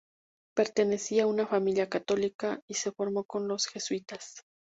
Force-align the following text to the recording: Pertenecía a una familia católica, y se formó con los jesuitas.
Pertenecía 0.55 1.25
a 1.25 1.27
una 1.27 1.45
familia 1.45 1.87
católica, 1.87 2.59
y 2.67 2.73
se 2.73 2.91
formó 2.91 3.23
con 3.23 3.47
los 3.47 3.67
jesuitas. 3.67 4.43